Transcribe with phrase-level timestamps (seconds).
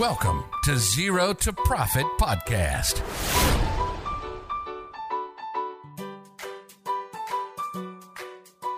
[0.00, 2.96] Welcome to Zero to Profit Podcast.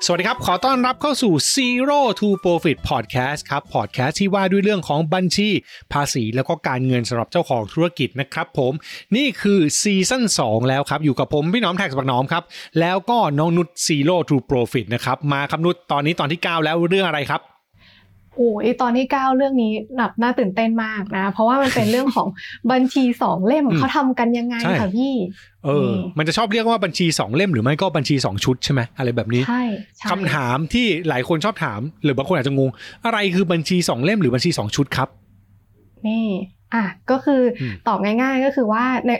[0.05, 5.49] สวัสดีครับ ขอต้อนรับเข้าสู่ Zero to Profit Podcast ครับ Podcast ที่ว่าด้วยเรื่องของบัญชี
[5.93, 8.73] ภาษีแล้วก็การเงินสำหรับเจ้าของธุรกิจนะครับผม
[9.17, 12.45] นี่คือซีซั่น2 แล้วครับ อยู่กับผมพี่น้อมแท็กสปักน้อมครับ
[12.81, 17.43] แล้วก็น้องนุช Zero to Profit นะครับ มาครับนุชตอนนี้ตอนที่ 9 แล้วเรื่องอะไรครับ
[18.37, 22.29] โอ้ยตอนที่เก้าเรื่องนี้แบบน่าตื่นเต้นมากนะ เพราะว่ามันเป็นเรื่องของ
[22.73, 25.15] บัญชีสองเล่มอืมเขาทำกันยังไงใช่ค่ะพี่
[25.65, 29.63] เออ มันจะชอบเรียกว่าบัญชี2เล่มหรือไม่ก็บัญชี2ชุดใช่ไหมอะไรแบบนี้ใช่
[29.97, 32.71] ใช่คำถามที่หลายคนชอบถาม หรือบางคนอาจจะงง
[33.05, 35.09] อะไรคือบัญชี2เล่มหรือบัญชี2ชุดครับ
[36.07, 36.27] นี่
[36.75, 39.13] อะก็คืออมตอบง่าย ๆ ก็คือว่าใน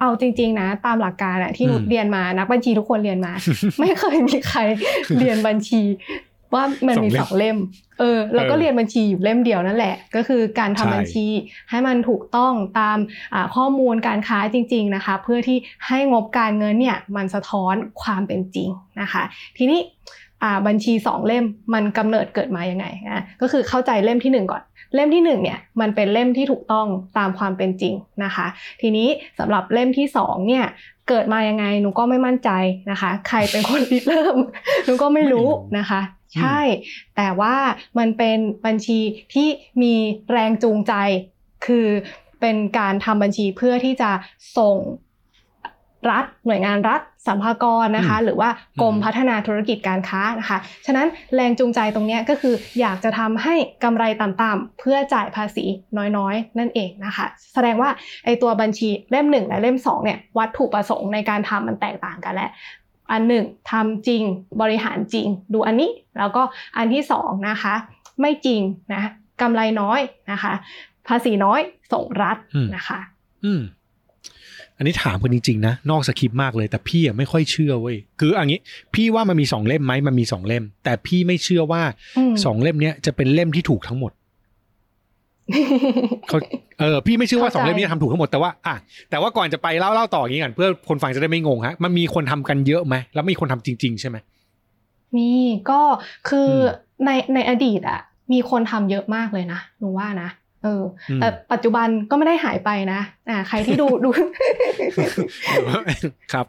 [0.00, 3.32] เอาจริง ๆ นะ ตามหลักการอะที่อืมนุชเรียนมานักบัญชีทุกคนเรียนมา
[3.80, 4.60] ไม่เคยมีใคร
[5.18, 5.82] เรียนบัญชี
[6.54, 7.58] ว่ามันมีสสอองงเล่เล่มม
[8.00, 11.26] เออ แล้วก็เออเรียนบัญชีอยู่เล่มเดียวนั่นแหละ ก็คือการทำใช่บัญชี
[11.70, 12.98] ให้มันถูกต้องตาม
[13.34, 18.68] อ่าข้อมูลการค้าจริง ๆนะคะ เพื่อที่ให้งบการเงินเนี่ยมันสะท้อนความเป็นจริง
[19.00, 19.22] นะคะ
[19.56, 19.80] ทีนี้
[20.42, 24.62] อ่าบัญชีสองเล่มมันกำเนิดเกิดมายังไงนะก็คือเข้าใจเล่มที่หนึ่งก่อน
[24.94, 26.86] เล่มที่หนึ่งเนี่ยมันเป็นเล่มที่ถูกต้อง
[27.18, 28.46] ตามความเป็นจริงนะคะ
[28.80, 30.64] ทีนี้สำหรับเล่มที่สองเนี่ย
[31.08, 32.50] เกิดมายังไงหนูก็ไม่มั่นใจ
[32.90, 34.38] นะคะ ใครเป็นคนริเริ่ม
[34.84, 36.00] หนูก็ไม่รู้นะคะ
[36.36, 36.60] ใช่
[37.16, 37.56] แต่ว่า
[37.98, 39.00] มันเป็นบัญชี
[39.34, 39.48] ที่
[39.82, 39.94] มี
[40.30, 40.94] แรงจูงใจ
[41.66, 41.86] คือ
[42.40, 44.10] เป็นการทำบัญชีเพื่อที่จะ
[44.58, 44.76] ส่ง
[46.10, 55.64] รัฐหน่วยงานรัฐ สัมภากรนะคะอืมหรือว่ากรมอืมพัฒนาธุรกิจการค้านะคะ ฉะนั้นแรงจูงใจตรงเนี้ยก็คืออยากจะทำให้กำไรต่ำๆเพื่อจ่ายภาษี
[56.16, 57.90] น้อยๆ นั่นเองนะคะ แสดงว่า
[58.24, 62.50] ไอตัวบัญชีเล่มหนึ่งและเล่มสองเนี่ยวัตถุประสงค์ในการทำมันแตกต่างกันแหละ
[63.12, 64.22] อันหนึ่งทำจริง
[64.60, 66.42] บริหารจริง ดูอันนี้ แล้วก็
[66.76, 67.74] อันที่สองนะคะ
[68.20, 68.60] ไม่จริง
[68.92, 69.02] นะ
[69.40, 70.00] กำไรน้อย
[70.32, 70.52] นะคะ
[71.08, 71.60] ภาษีน้อย
[71.92, 72.98] ส่งรัฐอืมนะคะ
[73.44, 73.83] อืมอั
[74.84, 78.58] นนี้ถามกันจริงๆนะนอกสคริปต์มากเลย แต่พี่อะไม่ค่อยเชื่อเว้ยคืออันนี้
[78.94, 81.82] พี่ว่ามันมีสองเล่มไหมมันมีสองเล่ม แต่พี่ไม่เชื่อว่า
[82.18, 84.12] อืมสองเล่มเนี้ยจะเป็นเล่มที่ถูกทั้งหมด
[86.28, 86.38] เขา
[86.80, 88.74] เออพี่ไม่เชื่อว่าสเข้าองใจเล่มนี้ทำถูกทั้งหมดแต่ว่าอะ
[89.10, 94.16] แต่ว่าก่อนจะไปเล่าเล่าต่ออย่างนี้กันเพื่อคนฟังจะได้ไม่งงฮะมันมีคนทำกันเยอะไหมแล้วมีคนทำจริง ๆ ใช่ไหม
[95.16, 95.30] มี
[95.70, 95.80] ก็
[96.28, 98.00] คืออมในในอดีตอะ
[98.32, 100.28] มีคนทำเยอะมากเลยนะหนูว่านะ
[100.64, 104.08] เอออมแต่ปัจจุบันก็ไม่ได้หายไปนะอ่าใครที่ดูดู
[106.32, 106.46] ครับ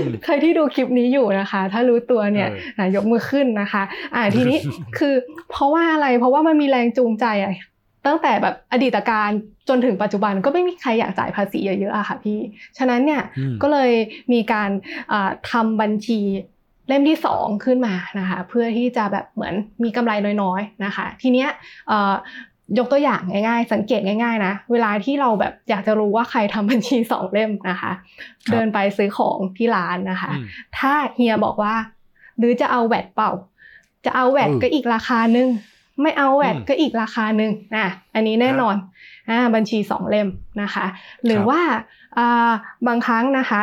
[0.00, 3.82] อืมใครที่ดูคลิปนี้อยู่นะคะ ถ้ารู้ตัวเนี่ยเอออะยกมือขึ้นนะคะ
[4.14, 4.58] อ่าทีนี้
[4.98, 5.14] คือ
[5.50, 7.52] เพราะว่าอะไรเพราะว่ามันมีแรงจูงใจอะ
[8.06, 9.30] ตั้งแต่แบบอดีตการ
[9.68, 12.38] จนถึงปัจจุบันก็ไม่มีใครอยากจ่ายภาษีเยอะๆอะค่ะพี่
[12.78, 13.90] ฉะนั้นเนี่ยอืมก็เลย
[14.32, 14.70] มีการ
[15.12, 16.20] อ่าทำบัญชี
[16.88, 21.48] เล่มที่สองขึ้นมานะคะเพื่อที่จะแบบเหมือนมีกำไรน้อยๆนะคะ ทีเนี้ย
[21.88, 22.14] เอ่อ
[22.78, 30.44] ยกตัวอย่างง่ายๆ สังเกตง่าย ๆ นะ เวลาที่เราแบบอยากจะรู้ว่าใครทำบัญชีสองเล่มนะคะครับเดินไปซื้อของที่ร้านนะคะอืม
[30.78, 31.74] ถ้าเฮียบอกว่า
[32.38, 33.30] หรือจะเอา VAT เปล่า
[34.04, 35.48] จะเอา VAT เออก็อีกราคาหนึ่ง
[36.02, 38.76] ไม่เอา VAT อืมก็อีกราคาหนึ่งนะอันนี้แน่นอน
[39.30, 40.28] อ่าบัญชีสองเล่ม
[40.62, 40.86] นะคะ
[41.24, 41.62] หรือครับว่า
[42.18, 42.50] อ่า
[42.86, 43.62] บางครั้งนะคะ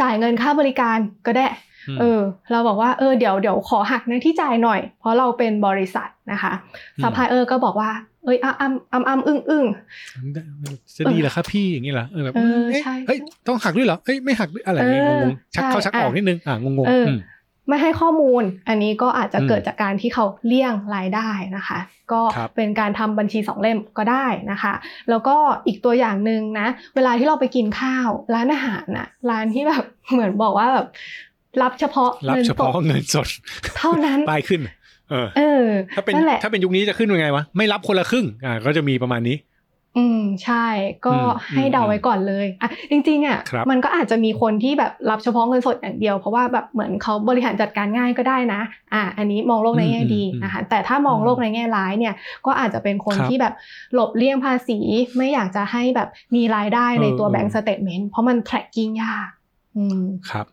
[0.00, 1.50] จ่ายเงินค่าบริการก็ได้ม
[2.00, 2.20] เออ
[2.52, 6.52] เราบอกว่าเออเดี๋ยวเดี๋ยวขอหักในที่จ่ายหน่อย เพราะเราเป็นบริษัทนะคะ
[6.96, 7.90] อืมซัพพลายเออร์ก็บอกว่า
[8.24, 9.64] เอ้ยอ้ำอ้ำอ้ำอ้ำอึ้งอึ้ง
[10.96, 17.18] จะดีเหรอครับพี่อย่างนี้เหรอเออแบบเออเอ๊ะใช่เฮ้ยต้องหักด้วยเหรอเอ้ยไม่หักด้วยอะไรอย่างเงี้ยเอองงๆชักใช่เข้าชักออกอะนิดนึงอะงงๆเอออืม
[17.68, 21.78] ไม่ให้ข้อมูล อันนี้ก็อาจจะอืมเกิดจากการที่เขาเลี่ยงรายได้นะคะ
[22.12, 24.72] ก็ครับเป็นการทำบัญชีสองเล่มก็ได้นะคะ
[25.10, 30.86] แล้วก็อีกตัวอย่างหนึ่งนะ เวลาที่เราไปกินข้าวร้านอาหารน่ะร้านที่แบบเหมือนบอกว่าแบบ
[31.62, 33.28] รับเฉพาะรับเงินเฉสพาะดเงินสด
[33.78, 34.60] เท่านั้นป้ายขึ้น
[35.10, 35.66] เออ เออ
[35.96, 39.38] ถ้าเป็นนั่นแหละถ้าเป็นยุคนี้จะขึ้นยังไงวะไม่รับคนละครึ่ง อ่า ก็จะมีประมาณนี้
[39.98, 40.66] อืมใช่
[41.06, 48.60] ก็อืมให้เดาไว้ก่อนเลยอะจริงๆอะครับมันก็อาจจะมีคนที่แบบรับเฉพาะเงินสดอย่างเดียว เพราะว่าแบบเหมือนเขาบริหารจัดการง่ายก็ได้นะ
[48.94, 52.14] อะอันนี้มองโลกในแง่ดีอืมอืมนะคะแต่ถ้ามองโลกในแง่ร้ายเนี่ย
[52.46, 53.54] ก็อาจจะเป็นคนครับที่แบบ
[53.94, 54.78] หลบเลี่ยงภาษี
[55.16, 59.28] ไม่อยากจะให้แบบมีรายได้ในตัวเออ bank statement เพราะมัน tracking ยาก
[59.76, 60.00] อืม
[60.30, 60.46] ครับ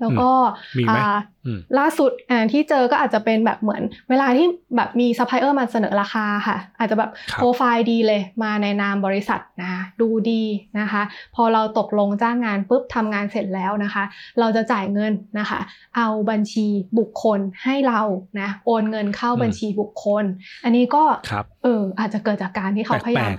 [0.00, 0.30] แล้วก็
[0.78, 1.10] มีไหมอ่า
[1.46, 9.70] อืมล่าสุดอ่าที่เจอก็อาจจะเป็นแบบเหมือน เวลาที่แบบมีซัพพลายเออร์มาเสนอราคาค่ะ อาจจะแบบครับโปรไฟล์ดีเลยมาในนามบริษัทนะ
[10.00, 10.42] ดูดี
[10.78, 11.02] นะคะ
[11.34, 14.04] พอเราตกลงจ้างงานปุ๊บทำงานเสร็จแล้วนะคะ
[14.40, 15.60] เราจะจ่ายเงินนะคะ
[15.96, 16.66] เอาบัญชี
[16.98, 18.00] บุคคลให้เรา
[18.40, 20.24] นะโอนเงินเข้าอืมบัญชีบุคคล
[20.64, 23.32] อันนี้ก็ครับเอออาจจะเกิดจากการที่เขาแปลกๆพยายาม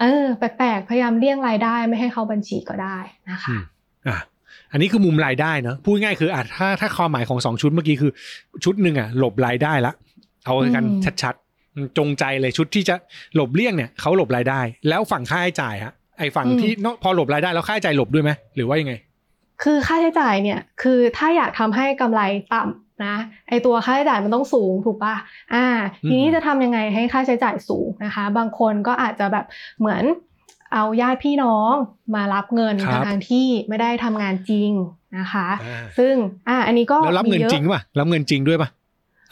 [0.00, 2.98] เออแปลกๆพยายามเลี่ยงรายได้ไม่ให้เข้าบัญชีก็ได้
[3.30, 3.62] นะคะอืม
[4.08, 4.18] อะ
[4.72, 8.12] อันนี้คือมุมรายได้เนอะพูดง่ายคืออะถ้าถ้าความหมายของสองชุดเมื่อกี้คือ
[8.64, 9.92] ชุดหนึ่งอะหลบรายได้ละ
[10.44, 12.94] เอากันอืมชัดๆจงใจเลยชุดที่จะ
[13.34, 18.94] หลบเลี่ยงเนี่ยเขาหลบรายได้ แล้วฝั่งค่าใช้จ่ายฮะไอ้ฝั่งอืมที่นอกพอหลบรายได้แล้วค่าใช้จ่ายหลบด้วยไหมหรือว่ายังไง
[19.62, 22.20] คือค่าใช้จ่ายเนี่ย คือถ้าอยากทำให้กำไร
[22.54, 23.16] ต่ำนะ
[23.48, 25.14] ไอตัวค่าใช้จ่ายมันต้องสูงถูกป่ะ
[25.54, 25.66] อ่า
[26.04, 29.46] อืมทีนี้จะทำยังไงให้ค่าใช้จ่ายสูงนะคะ บางคนก็อาจจะแบบ
[29.80, 30.02] เหมือน
[30.72, 31.72] เอาญาติพี่น้อง
[32.14, 34.70] มารับเงินครับทางๆที่ไม่ได้ทำงานจริง
[35.18, 36.14] นะคะอ่าซึ่ง
[36.48, 38.68] อ่าอันนี้ก็แล้วรับเงินมียอะจริงป่ะรับเงินจริงด้วยป่ะ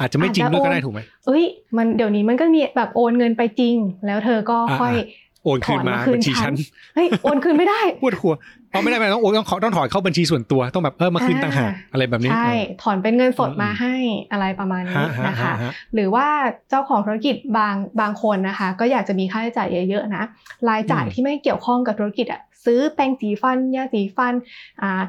[0.01, 1.45] อาจจะไม่จริงด้วยก็ได้อาจจะโอนถูกไหมเอ้ย
[1.77, 3.77] มันเดี๋ยวนี้มันก็มีแบบโอนเงินไปจริง
[4.07, 4.95] แล้วเธอก็อ่าค่อย
[5.45, 6.55] โอนคืนมาถอนมาคืนบัญชีฉัฉันน
[6.95, 8.35] เฮ้ยโอนคืนไม่ได้ปวดหัว
[8.71, 12.51] เอาไม่ได้ไม่ได้ต้องโอนต้องขอต้องถอนเข้าบัญชีส่วนตัวต้องแบบเออมาคืนต่างหากอะไรแบบนี้ใช่
[12.83, 13.95] ถอนเป็นเงินสดอืมมาให้
[14.33, 16.27] อะไรประมาณนี้ฮะฮะนะคะฮะฮะหรือว่า
[16.69, 20.25] เจ้าของธุรกิจบางบางคนนะคะ ก็อยากจะมีค่าใช้จ่ายเยอะๆนะ
[20.69, 24.35] รายจ่ายอืมที่ไม่เกี่ยวข้องกับธุรกิจอะซื้อแปรงสีฟันยาสีฟัน
[24.83, 25.03] อ่า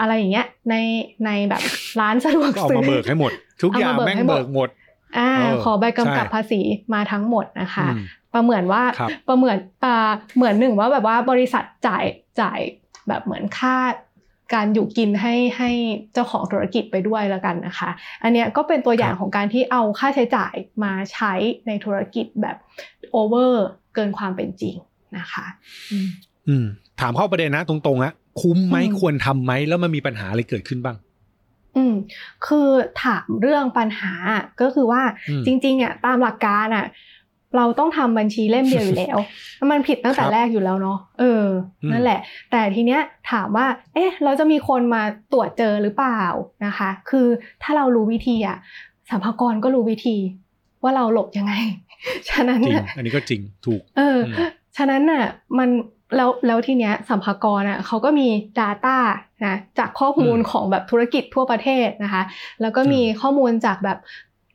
[0.00, 0.74] อะไรอย่างเงี้ยใน
[1.24, 1.62] ในแบบ
[2.00, 3.32] ร้านสะดวกก็เอาซื้อมาเบิกให้หมด
[3.62, 4.68] ทุกอย่างเอามาเบิกแม่งให้หมดเบิกหมด
[5.18, 6.60] อ่าเออขอใบกำกับใช่ภาษี
[6.94, 8.04] มาทั้งหมดนะคะอืม
[8.34, 12.04] ประเมินว่าครับประเมินอ่าเหมือนหนึ่งว่าแบบว่าบริษัทจ่าย
[12.40, 12.60] จ่าย
[13.08, 13.76] แบบเหมือนค่า
[14.54, 15.70] การอยู่กินให้ให้
[16.12, 17.90] เจ้าของธุรกิจไปด้วยแล้วกันนะคะ
[18.22, 20.54] อันเนี้ยก็เป็นตัวอย่างของการที่เอาค่าใช้จ่าย
[20.84, 21.32] มาใช้
[21.66, 22.56] ในธุรกิจแบบ
[23.12, 24.76] โอเวอร์เกินความเป็นจริง
[25.18, 25.46] นะคะ
[25.90, 26.08] อืม
[26.48, 26.64] อืม
[27.00, 30.96] ถามเข้าประเด็นนะตรงๆอะคุ้มไหมอืมควรทำไหมแล้วมันมีปัญหาอะไรเกิดขึ้นบ้าง
[31.76, 31.94] อืม
[32.46, 32.68] คือ
[33.04, 34.12] ถามเรื่องปัญหา
[34.60, 36.86] ก็คือว่าอืมจริงๆอะตามหลักการอะ
[37.56, 39.18] เราต้องทำบัญชีเล่มเดียวอยู่แล้ว
[39.70, 41.44] มันผิดตั้งแต่ครับแรกอยู่แล้วเนาะเออ
[41.82, 42.20] อมนั่นแหละ
[42.50, 43.00] แต่ทีเนี้ย
[43.30, 45.02] ถามว่า เอ๊ะ เราจะมีคนมา
[45.32, 46.22] ตรวจเจอหรือเปล่า
[46.66, 47.26] นะคะ คือ
[47.62, 48.56] ถ้าเรารู้วิธีอะ
[49.10, 50.16] สัมภากรก็รู้วิธี
[50.82, 51.54] ว่าเราหลบยังไง
[52.28, 55.24] ฉะนั้นจริงน่ะอันนี้ก็จริงถูก เอออมฉะนั้นน่ะ
[55.58, 55.68] มัน
[56.16, 58.28] แล้วแล้วทีเนี้ยสัมภากรอะเขาก็มี
[58.60, 58.96] Data
[59.46, 62.22] นะจากข้อมูลอืมของแบบธุรกิจทั่วประเทศนะคะ
[62.60, 63.98] แล้วก็มีอืมข้อมูลจากแบบ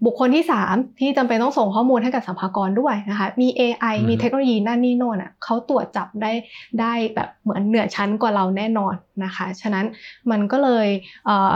[0.05, 6.31] บุคคลที่ 3 ที่จำเป็นต้องส่งข้อมูลให้กับสัมภากรด้วยนะคะมี AI มีเทคโนโลยีนั่นนี่โน่นอะเขาตรวจจับได้
[6.79, 9.85] ได้แบบเหมือนเหนือชั้นกว่าเราแน่นอนนะคะฉะนั้น
[10.31, 10.87] มันก็เลย
[11.25, 11.53] เอ่อ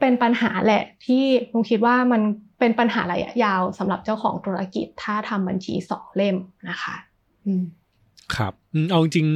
[0.00, 2.22] เป็นปัญหาแหละที่ลุงคิดว่ามัน
[2.58, 6.36] เป็นปัญหาระยะยาวสำหรับเจ้าของธุรกิจถ้าทำบัญชีสองเล่ม
[6.68, 6.94] นะคะ
[7.46, 7.64] อืม
[8.34, 9.26] ครับอืมเอาจริง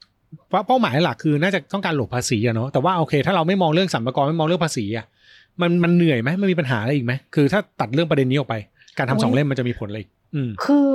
[0.00, 5.06] ๆว่าเป้าหมายหลักคือน่าจะต้องการหลบภาษีอะเนาะแต่ว่าโอเค ถ้าเราไม่มองเรื่องสัมภาระไม่มองเรื่องภาษีอะ
[5.60, 8.56] มันมันเหนื่อยไหมมันมีปัญหาอะไรอีกไหมคือถ้าตัดเรื่องประเด็นนี้ออกไป
[8.98, 10.90] การทำสองโอ้ยเล่มมันจะมีผลอะไรอีกอืมคือ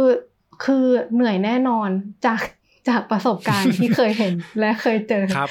[0.64, 1.90] คือเหนื่อยแน่นอน
[2.26, 2.42] จาก
[2.90, 5.50] จากประสบการณ์ที่เคยเห็นและเคยเจอครับ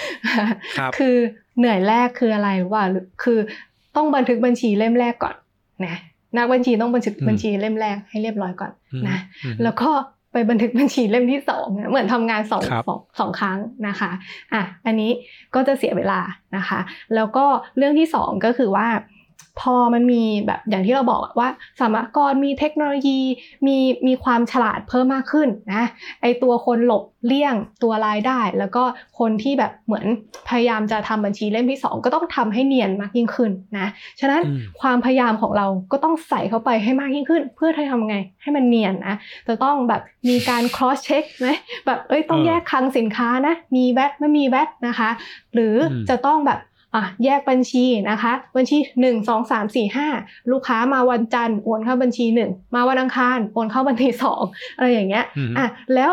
[0.78, 1.16] ครับ คือ
[1.58, 2.84] เหนื่อยแรกคืออะไรรู้ว่า
[3.24, 3.38] คือ
[3.96, 5.34] ต้องบันทึกบัญชีเล่มแรกก่อน
[5.86, 5.96] นะ
[6.36, 9.90] นักบัญชีต้องบันทึกอืมบัญชีเล่มแรกให้เรียบร้อยก่อนอืมนะอืมแล้วก็
[10.36, 14.10] ไปบันทึกบัญชีเล่มที่สองเนี่ยเหมือนทำงานสองครับสองสองครั้งนะคะ
[14.52, 15.10] อะอันนี้
[15.54, 16.20] ก็จะเสียเวลา
[16.56, 16.80] นะคะ
[17.14, 17.44] แล้วก็
[17.76, 18.88] เรื่องที่สองก็คือว่า
[19.62, 21.48] พอมันมีแบบอย่างที่เราบอกอะว่า
[21.80, 23.18] สามกรมีเทคโนโลยี
[23.66, 25.84] มีมีความฉลาดเพิ่มมากขึ้นนะ
[26.22, 28.84] ไอตัวคนหลบเลี่ยงตัวรายได้ แล้วก็
[29.18, 30.04] คนที่แบบเหมือน
[30.48, 33.86] พยายามจะทำบัญชีเล่มที่สองก็ต้องทำให้เนียนมากยิ่งขึ้นนะ
[34.20, 39.16] ฉะนั้นอืมความพยายามของเราก็ต้องใส่เข้าไปให้มากยิ่งขึ้น เพื่อที่ทำไงให้มันเนียนนะ
[39.48, 41.48] จะต้องแบบมีการ cross check ไหม
[41.86, 45.10] แบบเอ้ยต้องเออแยกคลังสินค้านะมีแวตไม่มีแวตนะคะ
[45.54, 46.60] หรืออมจะต้องแบบ
[46.96, 54.08] อะแยกบัญชีนะคะ บัญชี 1 2 3 4 5 ลูกค้ามาวันจันทร์โอนเข้าบัญชี 1 มาวันอังคารโอนเข้าบัญชี
[54.42, 56.10] 2 อะไรอย่างเงี้ยอืมอะแล้ว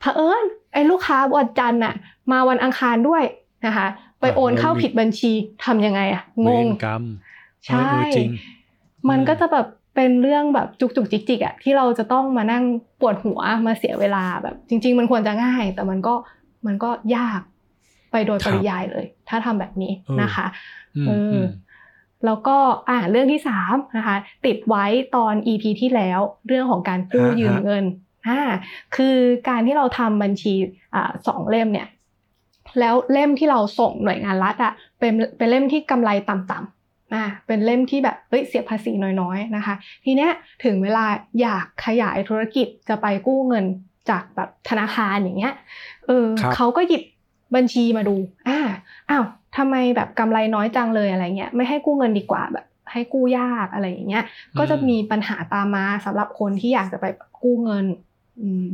[0.00, 1.94] เผอิญไอ้ลูกค้าวันจันทร์น่ะ
[2.32, 3.22] มาวันอังคารด้วย
[3.66, 3.86] นะคะ
[4.20, 5.32] ไปโอนเข้าผิดบัญชี
[5.64, 7.02] ทำยังไงอะงงเวรกรรม
[7.66, 8.30] ใช่เออเออจริง
[9.08, 12.64] มันอืมก็จะแบบเป็นเรื่องแบบจุกจุกจิกจิกอะที่เราจะต้องมานั่ง
[13.00, 16.14] ปวดหัวมาเสียเวลาแบบ จริง ๆ มันควรจะง่าย แต่มันก็
[16.66, 17.40] มันก็ยาก
[18.12, 19.92] ไปโดยปริยายเลย ถ้าทำแบบนี้
[20.22, 20.46] นะคะ
[20.96, 21.46] อืมเอออม
[22.26, 22.56] แล้วก็
[22.88, 24.16] อ่าเรื่องที่สามนะคะ
[24.46, 24.84] ติดไว้
[25.16, 27.84] ตอน EP ที่แล้วเรื่องของการกู้ฮะยืมฮะเงิน
[28.28, 28.40] อ่า
[28.96, 29.16] คือ
[29.48, 30.54] การที่เราทำบัญชี
[30.94, 31.88] อ่าสองเล่มเนี่ย
[32.80, 40.30] แล้วเล่มที่เราส่งหน่วยงานรัฐอะเป็นเป็นเล่มที่กำไรต่ำๆอ่าเป็นเล่มที่แบบเอ้ยเสียภาษีน้อยๆนะคะ ทีเนี้ย
[40.64, 41.04] ถึงเวลา
[41.40, 43.64] อยากขยายธุรกิจจะไปกู้เงิน
[44.10, 45.54] จากแบบธนาคารอย่างเงี้ย
[46.06, 47.02] เออครับเขาก็หยิบ
[47.56, 48.16] บัญชีมาดู
[48.48, 48.58] อ่า
[49.10, 49.24] อ้าว
[49.56, 54.24] ทำไมแบบกำไรน้อยจังเลยอะไรเงี้ยไม่ให้กู้เงินดีกว่าแบบให้กู้ยากอะไรอย่างเงี้ย
[54.58, 57.06] ก็จะมีปัญหาตามมาสำหรับคนที่อยากจะไป
[57.42, 57.84] กู้เงิน
[58.42, 58.66] อืม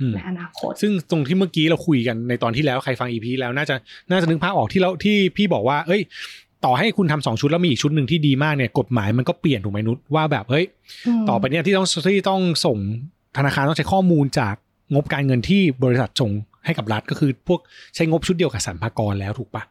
[0.00, 3.76] อืมในอนาคต ซึ่งตรงที่เมื่อกี้เราคุยกันในตอนที่แล้วใครฟังอีพีแล้วน่าจะ
[4.10, 6.02] น่าจะนึกภาพออกที่เราที่พี่บอกว่า เอ้ย
[6.64, 10.64] ต่อให้คุณทำสองชุดแล้วมีอีกชุดหนึ่งที่ดีมากเนี่ยกฎหมายมันก็เปลี่ยนถูกไหมนุชว่าแบบเฮ้ย
[11.22, 12.78] มต่อไปเนี่ยที่ต้องที่ต้องส่ง
[13.36, 14.54] ธนาคารต้องใช้ข้อมูลจาก
[14.94, 16.30] งบการเงินที่บริษัทส่ง
[16.64, 17.60] ให้กับรัฐก็คือพวก
[17.94, 19.62] ใช้งบชุดเดียวกับสรรพากรแล้วถูกปะ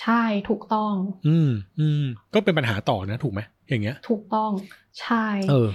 [0.00, 0.92] ใช่ถูกต้อง
[1.28, 2.04] อืมอืม
[2.34, 4.50] ก็เป็นปัญหาต่อนะถูกไหมอย่างเงี้ย ถูกต้อง
[5.00, 5.68] ใช่ เออ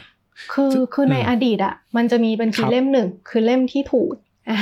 [0.54, 4.12] คือคือในเอออดีตอะ มันจะมีบัญชีครับเล่มหนึ่งคือเล่มที่ถูก
[4.50, 4.60] อ่า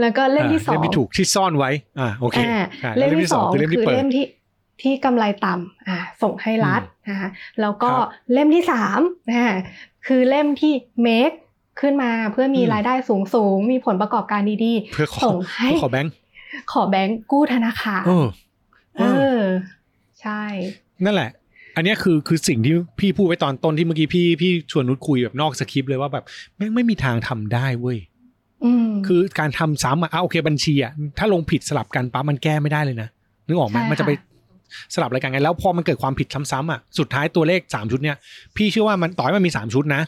[0.00, 1.70] แล้วก็เล่มที่สองเล่มที่ถูกที่ซ่อนไว้
[2.00, 4.26] อ่าโอเคอ่าใช่เล่มแล้วที่สองคือเล่มคืที่อเปิดเล่มที่
[4.82, 7.28] ที่กำไรต่ำอ่าส่งให้รัฐนะคะ
[7.60, 9.00] แล้วก็ครับเล่มที่สาม
[9.32, 9.46] อ่า
[10.06, 10.72] คือเล่มที่
[11.06, 11.36] make
[11.80, 18.26] ขึ้นมาเพื่อมีอืมรายได้สูงสูงๆมีผลประกอบการดีเพื่อขอส่งให้เพื่อขอแบงค์ๆขอแบงก์กู้ธนาคารเออ
[18.98, 19.02] เอ
[19.38, 19.40] อ
[20.20, 20.42] ใช่
[21.04, 21.30] นั่นแหละ
[21.76, 26.24] อันเนี้ยคือคือสิ่งที่พี่พูดไว้ตอนต้นที่เมื่อกี้พี่พี่ชวนนุชคุยแบบนอกสคริปต์เลยว่าแบบ
[26.56, 27.98] แม่งไม่มีทางทำได้เว้ย
[28.64, 33.08] อืมคือการทำซ้ำอะอะโอเคบัญชีอะถ้าลงผิดสลับกันปั๊บมันแก้ไม่ได้เลยนะ
[33.46, 38.16] นึกออกไหมใช่มันจะไปค่ะสลับอะไรกันไงแล้วพอมันเกิดความผิดซ้ำๆอะสุดท้ายตัวเลขสามชุดเนี่ย
[38.56, 40.02] พี่เชื่อว่ามันต่อให้มันมีสามชุดนะ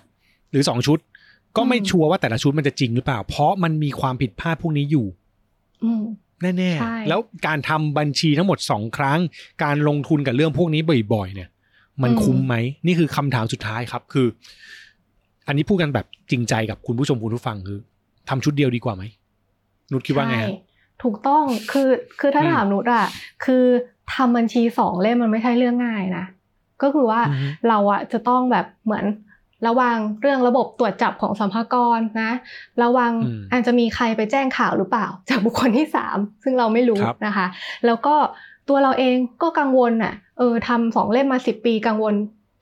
[0.50, 0.98] หรือสองชุด
[1.56, 5.06] ก็ไม่ชัวร์ว่าแต่ละชุดมันจะจริงหรือเปล่า เพราะมันมีความผิดพลาดพวกนี้อยู่
[5.84, 6.02] อืม
[6.42, 9.18] แน่ใช่ๆแล้วการทำบัญชีทั้งหมดสองครั้ง
[9.64, 10.80] การลงทุนกับเรื่องพวกนี้
[11.14, 11.48] บ่อย ๆ เนี่ย
[12.02, 12.54] มันคุ้มไหม
[12.86, 14.26] นี่คือคำถามสุดท้ายครับคือ
[15.46, 17.78] อันนี้พูดกันแบบจริงใจกับคุณผู้ชมคุณผู้ฟังคือ
[18.28, 19.04] ทำชุดเดียวดีกว่าไหม
[19.92, 20.58] นุชคิดว่าไงฮะใช่
[21.02, 21.88] ถูกต้องคือ
[22.20, 23.04] คือถ้าอืมถามนุชอะ
[23.44, 23.64] คือ
[24.14, 26.24] ทำบัญชีสองเล่มมันไม่ใช่เรื่องง่ายนะ
[26.82, 29.04] ก็คือว่าอือฮึเราอะจะต้องแบบเหมือน
[29.66, 32.30] ระวังเรื่องระบบตรวจจับของสัมภากระนะ
[32.82, 37.46] ระวังอืมอาจจะมีใครไปแจ้งข่าวหรือเปล่า จากบุคคลที่สามซึ่งเราไม่รู้ครับนะคะ
[37.86, 38.14] แล้วก็
[38.68, 42.14] ตัวเราเองก็กังวลอะเออทำสองเล่มมาสิบปีกังวล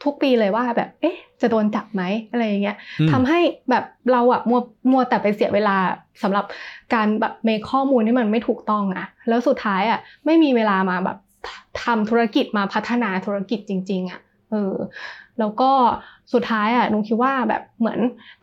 [0.04, 3.38] ทุกปีเลยว่าแบบ เอ๊ะ จะโดนจับไหมอะไรอย่างเงี้ยอืมทำให้
[3.70, 5.76] แบบเราอะมัวมัวแต่ไปเสียเวลา
[6.22, 6.44] สำหรับ
[6.94, 11.16] การแบบเมคข้อมูลที่มันไม่ถูกต้องอะแล้วสุดท้ายอะไม่มีเวลามาแบบ
[11.82, 14.74] ทำธุรกิจมาพัฒนาธุรกิจจริง ๆอะ เออ
[15.38, 15.70] แล้วก็
[16.32, 17.98] สุดท้ายอะนุงคิดว่าแบบเหมือน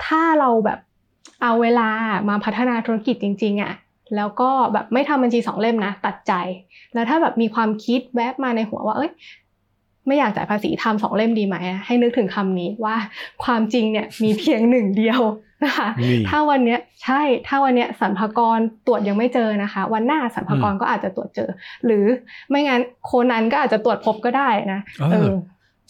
[0.06, 0.80] ถ้าเราแบบ
[1.42, 1.90] เอาเวลา
[2.30, 3.74] มาพัฒนาธุรกิจจริงๆอะ
[4.16, 6.34] แล้วก็แบบไม่ทำบัญชีสองเล่มนะ ตัดใจ
[6.94, 9.12] แล้วถ้าแบบมีความคิดแวบมาในหัวว่า เอ้ย
[10.08, 12.96] ไม่อยากจ่ายภาษีทำสองเล่มดีไหมอะให้นึกถึงคำนี้ว่า
[13.44, 15.22] ความจริงเนี่ยมีเพียงหนึ่งเดียว
[15.66, 21.50] นะคะนี่ถ้าวันเนี้ยใช่ถ้าวันเนี้ยสรรพากรตรวจยังไม่เจอนะคะ วันหน้าสรรพากรก็อาจจะตรวจเจอ
[21.86, 22.06] หรือ
[22.50, 24.80] ไม่งั้นโคนันก็อาจจะตรวจพบก็ได้นะ
[25.12, 25.34] เออเออ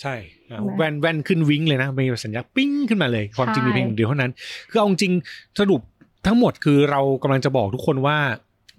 [0.01, 0.15] ใช่
[0.49, 4.31] อะใช่ไหมแว่นแว่นขึ้นวิ้งเลยนะมีสัญญาณปิ้งขึ้นมาเลย ความจริงมีเพียงหนึ่งเดียวเท่านั้น
[4.69, 5.13] คือเอาจริง
[5.59, 5.81] สรุป
[6.25, 8.17] ทั้งหมดคือเรากำลังจะบอกทุกคนว่า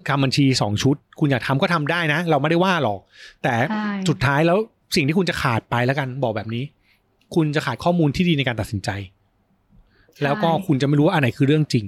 [0.07, 2.99] ทำบัญชีสองชุด คุณอยากทำก็ทำได้นะ เราไม่ได้ว่าหรอก
[3.43, 4.57] แต่ใช่สุดท้ายแล้ว
[4.95, 6.63] สิ่งที่คุณจะขาดไปแล้วกันบอกแบบนี้
[7.35, 8.89] คุณจะขาดข้อมูลที่ดีในการตัดสินใจ
[10.23, 11.85] แล้วก็คุณจะไม่รู้ว่าอันไหนคือเรื่องจริง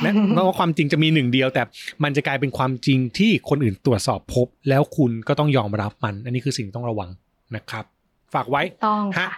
[0.00, 1.62] แม้แม้ว่าความจริงจะมีหนึ่งเดียว แต่
[2.04, 7.10] มันจะกลายเป็นความจริงที่คนอื่นตรวจสอบพบ แล้วคุณก็ต้องยอมรับมัน อันนี้คือสิ่งที่ต้องระวัง
[7.56, 7.84] นะครับ
[8.34, 9.30] ฝากไว้ต้องฮะค่ะ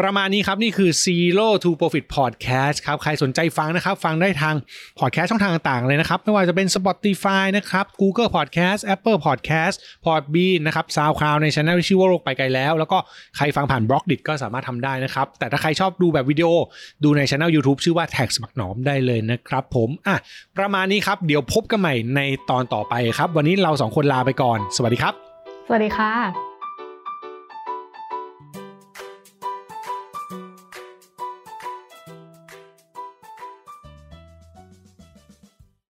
[0.00, 4.54] ประมาณนี้ครับ นี่คือ Zero to Profit Podcast ครับ ใครสนใจฟังนะครับ ฟังได้ทาง
[4.98, 11.46] podcast ช่องทางต่าง ๆ เลยนะครับ ไม่ว่าจะเป็น Spotify นะครับ Google Podcast Apple Podcast Podbean นะครับ SoundCloud ใน
[11.54, 12.98] channel ที่ชื่อว่าโลกไปไกลแล้ว แล้วก็
[13.36, 16.48] ใครฟังผ่าน b ล็อกดิก็สามารถทำได้นะครับ แต่ถ้าใครชอบดูแบบวิดีโอ
[17.04, 20.16] ดูใน channel YouTube ชื่อว่า Tax บักหนอมได้เลยนะครับผมอะ
[20.58, 25.14] ประมาณนี้ครับเดี๋ยวพบกันใหม่ในตอนต่อไปครับ วันนี้เราสองคนลาไปก่อน สวัสดีครับ
[25.66, 26.51] สวัสดีค่ะ